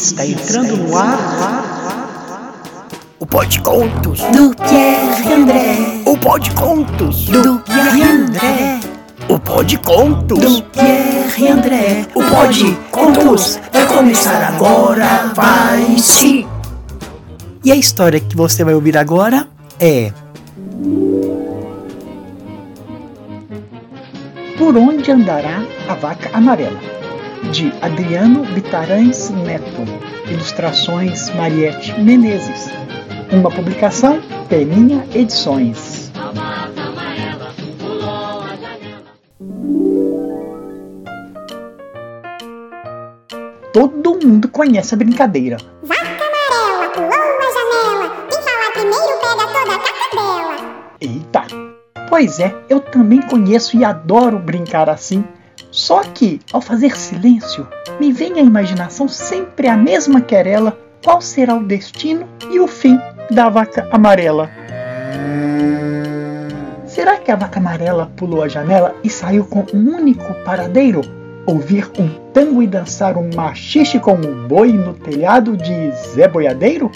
[0.00, 2.54] Está entrando no ar.
[3.18, 6.02] O Pode Contos do Pierre André.
[6.06, 8.80] O Pode Contos do Pierre André.
[9.28, 12.06] O Pode Contos do Pierre André.
[12.14, 16.46] O Pode Contos vai começar agora, vai sim.
[17.62, 19.48] E a história que você vai ouvir agora
[19.78, 20.10] é
[24.56, 26.99] Por onde andará a vaca amarela?
[27.48, 29.82] De Adriano Vitarães Neto.
[30.30, 32.70] Ilustrações Mariette Menezes.
[33.32, 36.12] Uma publicação Peninha Edições.
[43.72, 45.56] Todo mundo conhece a brincadeira.
[45.82, 48.26] Vaca amarela pulou a janela.
[48.30, 50.56] Quem falar primeiro pega toda a caca dela.
[51.00, 51.42] Eita!
[52.08, 55.24] Pois é, eu também conheço e adoro brincar assim.
[55.70, 57.66] Só que, ao fazer silêncio,
[58.00, 62.98] me vem à imaginação sempre a mesma querela: qual será o destino e o fim
[63.30, 64.50] da vaca amarela?
[66.86, 71.02] Será que a vaca amarela pulou a janela e saiu com um único paradeiro?
[71.46, 76.90] Ouvir um tango e dançar um machixe com um boi no telhado de Zé Boiadeiro?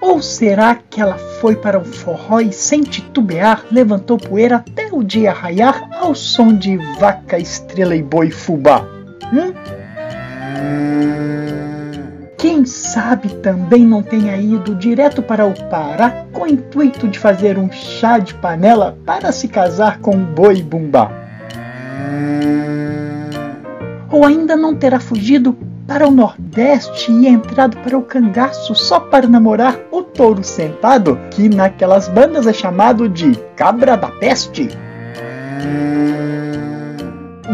[0.00, 5.02] Ou será que ela foi para o forró e, sem titubear, levantou poeira até o
[5.02, 8.86] dia raiar ao som de vaca, estrela e boi fubá?
[9.32, 9.52] Hum?
[12.38, 17.58] Quem sabe também não tenha ido direto para o Pará com o intuito de fazer
[17.58, 21.10] um chá de panela para se casar com o boi bumbá?
[24.08, 29.26] Ou ainda não terá fugido para o Nordeste e entrado para o cangaço só para
[29.26, 34.68] namorar o touro sentado, que naquelas bandas é chamado de cabra da peste.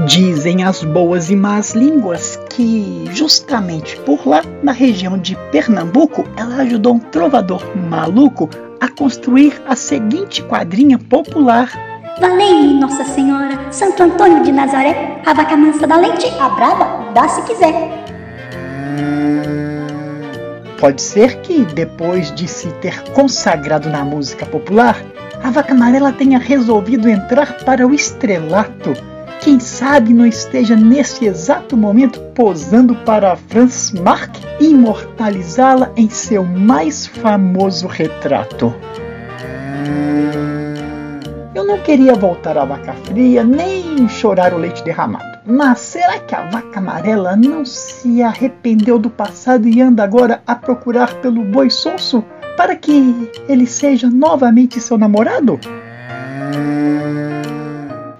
[0.06, 6.56] Dizem as boas e más línguas que, justamente por lá, na região de Pernambuco, ela
[6.56, 8.48] ajudou um trovador maluco
[8.80, 11.88] a construir a seguinte quadrinha popular
[12.20, 17.28] Valei, Nossa Senhora, Santo Antônio de Nazaré, a vaca mansa da leite, a braba, dá
[17.28, 18.17] se quiser.
[20.78, 24.96] Pode ser que, depois de se ter consagrado na música popular,
[25.42, 28.92] a vaca amarela tenha resolvido entrar para o estrelato.
[29.40, 37.08] Quem sabe não esteja nesse exato momento posando para Franz Marc imortalizá-la em seu mais
[37.08, 38.72] famoso retrato.
[41.54, 45.37] Eu não queria voltar à vaca fria nem chorar o leite derramado.
[45.50, 50.54] Mas será que a vaca amarela não se arrependeu do passado e anda agora a
[50.54, 52.22] procurar pelo boi sonso
[52.54, 55.58] para que ele seja novamente seu namorado?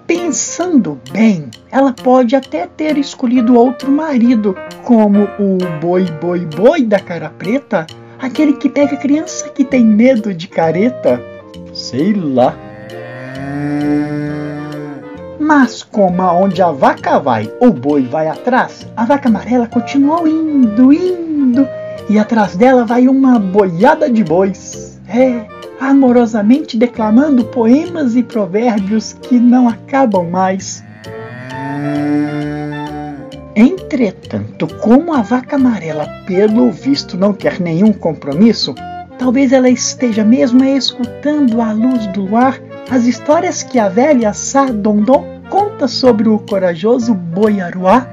[0.07, 6.99] Pensando bem, ela pode até ter escolhido outro marido, como o boi boi boi da
[6.99, 7.85] cara preta,
[8.17, 11.21] aquele que pega criança que tem medo de careta.
[11.75, 12.57] Sei lá.
[15.49, 20.93] Mas como aonde a vaca vai, o boi vai atrás, a vaca amarela continuou indo,
[20.93, 21.67] indo,
[22.07, 25.01] e atrás dela vai uma boiada de bois.
[25.07, 25.47] É,
[25.81, 30.83] amorosamente declamando poemas e provérbios que não acabam mais.
[33.55, 38.75] Entretanto, como a vaca amarela, pelo visto, não quer nenhum compromisso,
[39.17, 42.61] talvez ela esteja mesmo escutando à luz do luar
[42.91, 44.65] as histórias que a velha Sá
[45.87, 48.07] sobre o corajoso boi aruá?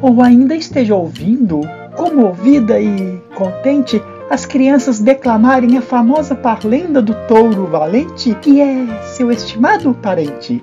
[0.00, 1.62] Ou ainda esteja ouvindo,
[1.96, 9.30] comovida e contente, as crianças declamarem a famosa parlenda do touro valente, que é seu
[9.30, 10.62] estimado parente.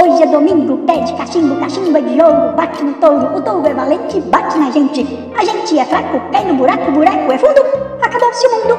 [0.00, 3.74] Hoje é domingo, pede cachimbo, cachimbo é de ouro, bate no touro, o touro é
[3.74, 5.06] valente, bate na gente.
[5.38, 7.60] A gente é fraco, cai no buraco, buraco é fundo,
[8.02, 8.78] acabou-se o mundo.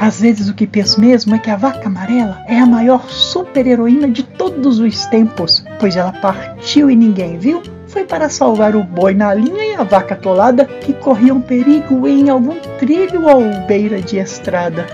[0.00, 4.08] Às vezes o que penso mesmo é que a vaca amarela é a maior super-heroína
[4.08, 9.12] de todos os tempos, pois ela partiu e ninguém viu, foi para salvar o boi
[9.12, 14.16] na linha e a vaca atolada que corriam perigo em algum trilho ou beira de
[14.16, 14.86] estrada.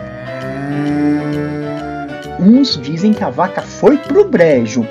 [2.40, 4.84] Uns dizem que a vaca foi pro brejo.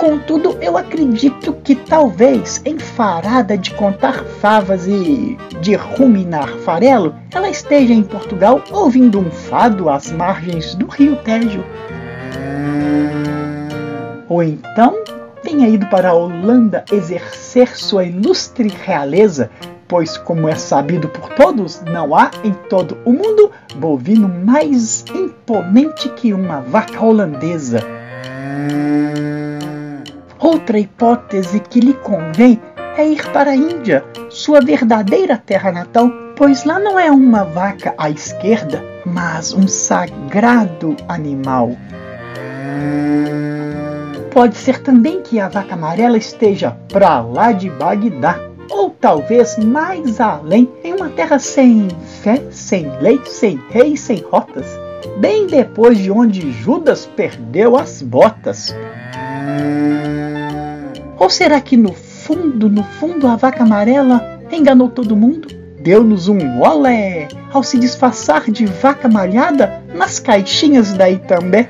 [0.00, 7.92] Contudo, eu acredito que talvez, enfarada de contar favas e de ruminar farelo, ela esteja
[7.92, 11.62] em Portugal ouvindo um fado às margens do rio Tejo.
[14.26, 14.94] Ou então
[15.42, 19.50] tenha ido para a Holanda exercer sua ilustre realeza,
[19.86, 26.08] pois, como é sabido por todos, não há em todo o mundo bovino mais imponente
[26.08, 27.80] que uma vaca holandesa.
[30.40, 32.58] Outra hipótese que lhe convém
[32.96, 37.94] é ir para a Índia, sua verdadeira terra natal, pois lá não é uma vaca
[37.98, 41.76] à esquerda, mas um sagrado animal.
[44.30, 48.40] Pode ser também que a vaca amarela esteja para lá de Bagdá,
[48.70, 51.88] ou talvez mais além, em uma terra sem
[52.22, 54.66] fé, sem lei, sem rei, sem rotas,
[55.18, 58.74] bem depois de onde Judas perdeu as botas.
[61.20, 65.48] Ou será que no fundo, no fundo, a vaca amarela enganou todo mundo?
[65.78, 71.68] Deu-nos um olé ao se disfarçar de vaca malhada nas caixinhas da Itambé?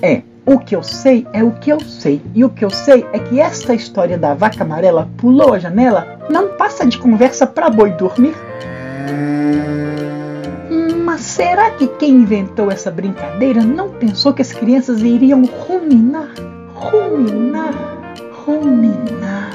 [0.00, 2.22] É, o que eu sei é o que eu sei.
[2.36, 6.20] E o que eu sei é que esta história da vaca amarela pulou a janela
[6.30, 8.36] não passa de conversa para boi dormir.
[11.04, 16.32] Mas será que quem inventou essa brincadeira não pensou que as crianças iriam ruminar,
[16.82, 17.74] ruminar,
[18.44, 19.50] ruminar?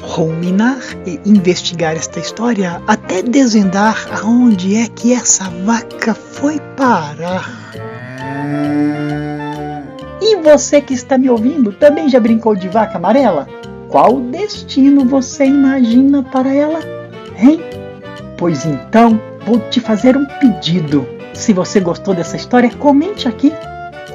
[0.00, 7.50] Ruminar e investigar esta história até desvendar aonde é que essa vaca foi parar.
[10.20, 13.48] E você que está me ouvindo também já brincou de vaca amarela?
[13.88, 16.80] Qual destino você imagina para ela?
[17.36, 17.60] Hein?
[18.36, 21.06] Pois então, vou te fazer um pedido.
[21.34, 23.52] Se você gostou dessa história, comente aqui.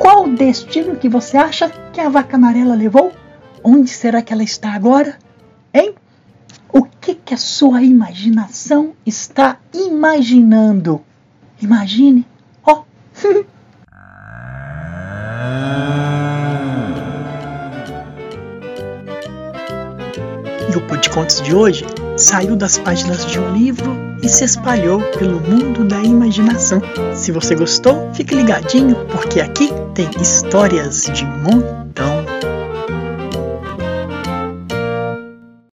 [0.03, 3.13] Qual destino que você acha que a vaca amarela levou?
[3.63, 5.17] Onde será que ela está agora?
[5.73, 5.95] Hein?
[6.73, 11.01] O que, que a sua imaginação está imaginando?
[11.61, 12.27] Imagine.
[12.65, 12.81] Ó.
[12.81, 13.45] Oh.
[20.69, 21.85] E o Podcontos de hoje
[22.33, 26.81] saiu das páginas de um livro e se espalhou pelo mundo da imaginação.
[27.13, 31.82] Se você gostou, fique ligadinho, porque aqui tem histórias de montão.